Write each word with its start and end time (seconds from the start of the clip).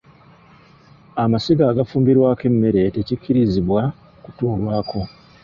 Amasiga 1.23 1.63
agafumbirwako 1.71 2.43
emmere 2.49 2.81
tekikkirizibwa 2.95 3.81
kutuulwako. 4.23 4.99